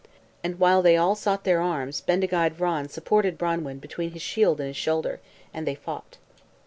[0.43, 4.65] And while they all sought their arms Bendigeid Vran supported Branwen between his shield and
[4.69, 5.19] his shoulder.
[5.53, 6.17] And they fought.